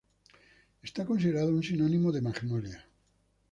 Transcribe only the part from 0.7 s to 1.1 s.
Es